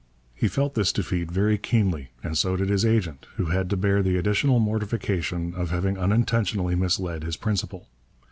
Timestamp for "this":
0.73-0.91